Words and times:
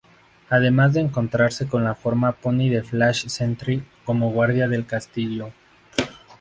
Además 0.49 0.95
de 0.95 1.01
encontrarse 1.01 1.67
con 1.67 1.83
la 1.83 1.93
forma 1.93 2.31
pony 2.31 2.69
de 2.71 2.81
Flash 2.81 3.27
Sentry 3.27 3.83
como 4.03 4.31
guardia 4.31 4.67
del 4.67 4.87
castillo. 4.87 5.51